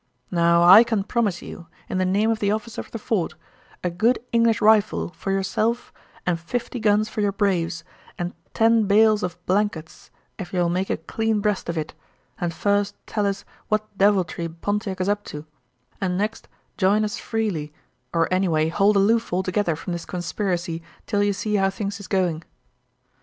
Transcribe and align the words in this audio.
Now 0.31 0.63
I 0.63 0.83
can 0.83 1.03
promise 1.03 1.43
you, 1.43 1.67
in 1.87 1.99
the 1.99 2.05
name 2.07 2.31
of 2.31 2.39
the 2.39 2.49
officer 2.51 2.81
of 2.81 2.89
the 2.89 2.97
fort, 2.97 3.35
a 3.83 3.91
good 3.91 4.17
English 4.31 4.59
rifle 4.59 5.09
for 5.09 5.29
yerself 5.31 5.93
and 6.25 6.39
fifty 6.39 6.79
guns 6.79 7.07
for 7.07 7.21
your 7.21 7.31
braves 7.31 7.83
and 8.17 8.33
ten 8.55 8.85
bales 8.87 9.21
of 9.21 9.37
blankets 9.45 10.09
ef 10.39 10.51
yer'll 10.53 10.69
make 10.71 10.89
a 10.89 10.97
clean 10.97 11.39
breast 11.39 11.69
of 11.69 11.77
it, 11.77 11.93
and 12.39 12.51
first 12.51 12.95
tell 13.05 13.27
us 13.27 13.45
what 13.67 13.95
deviltry 13.95 14.49
Pontiac 14.49 14.99
is 14.99 15.07
up 15.07 15.23
to 15.25 15.45
and 16.01 16.17
next 16.17 16.47
jine 16.77 17.05
us 17.05 17.19
freely 17.19 17.71
or 18.11 18.27
anyway 18.33 18.69
hold 18.69 18.95
aloof 18.95 19.31
altogether 19.31 19.75
from 19.75 19.93
this 19.93 20.05
conspiracy 20.07 20.81
till 21.05 21.21
yer 21.21 21.31
see 21.31 21.57
how 21.57 21.69
things 21.69 21.99
is 21.99 22.07
going.' 22.07 22.43